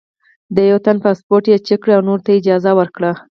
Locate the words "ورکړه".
2.79-3.11